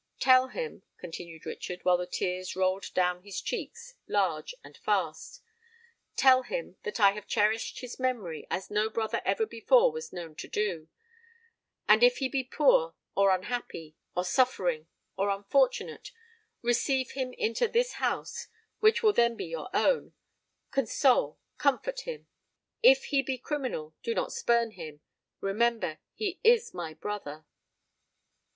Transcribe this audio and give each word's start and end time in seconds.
Tell 0.19 0.47
him," 0.47 0.81
continued 0.97 1.45
Richard, 1.45 1.81
while 1.85 1.97
the 1.97 2.07
tears 2.07 2.55
rolled 2.55 2.91
down 2.95 3.21
his 3.21 3.39
cheeks, 3.39 3.93
large 4.07 4.55
and 4.63 4.75
fast,—"tell 4.77 6.41
him 6.41 6.75
that 6.81 6.99
I 6.99 7.11
have 7.11 7.27
cherished 7.27 7.81
his 7.81 7.99
memory 7.99 8.47
as 8.49 8.71
no 8.71 8.89
brother 8.89 9.21
ever 9.23 9.45
before 9.45 9.91
was 9.91 10.11
known 10.11 10.33
to 10.37 10.47
do; 10.47 10.87
and 11.87 12.01
if 12.01 12.17
he 12.17 12.27
be 12.29 12.43
poor—or 12.43 13.29
unhappy—or 13.29 14.25
suffering—or 14.25 15.29
unfortunate, 15.29 16.09
receive 16.63 17.11
him 17.11 17.31
into 17.33 17.67
this 17.67 17.91
house, 18.01 18.47
which 18.79 19.03
will 19.03 19.13
then 19.13 19.35
be 19.35 19.45
your 19.45 19.69
own—console, 19.71 21.37
comfort 21.59 22.01
him! 22.07 22.25
If 22.81 23.03
he 23.03 23.21
be 23.21 23.37
criminal, 23.37 23.93
do 24.01 24.15
not 24.15 24.33
spurn 24.33 24.71
him:—remember, 24.71 25.99
he 26.15 26.39
is 26.43 26.73
my 26.73 26.95
brother!" 26.95 27.45